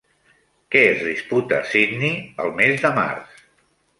Què 0.75 0.79
es 0.93 1.03
disputà 1.09 1.59
a 1.59 1.67
Sydney 1.73 2.17
el 2.45 2.51
mes 2.61 2.83
de 2.87 2.93
març? 2.99 3.39